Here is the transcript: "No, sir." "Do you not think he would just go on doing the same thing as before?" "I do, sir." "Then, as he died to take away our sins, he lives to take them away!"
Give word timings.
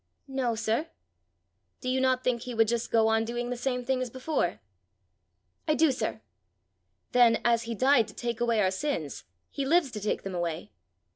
"No, 0.27 0.55
sir." 0.55 0.87
"Do 1.79 1.87
you 1.87 2.01
not 2.01 2.23
think 2.23 2.41
he 2.41 2.55
would 2.55 2.67
just 2.67 2.89
go 2.89 3.07
on 3.07 3.23
doing 3.23 3.51
the 3.51 3.55
same 3.55 3.85
thing 3.85 4.01
as 4.01 4.09
before?" 4.09 4.59
"I 5.67 5.75
do, 5.75 5.91
sir." 5.91 6.21
"Then, 7.11 7.39
as 7.45 7.65
he 7.69 7.75
died 7.75 8.07
to 8.07 8.15
take 8.15 8.41
away 8.41 8.61
our 8.61 8.71
sins, 8.71 9.25
he 9.51 9.63
lives 9.63 9.91
to 9.91 9.99
take 9.99 10.23
them 10.23 10.33
away!" 10.33 10.71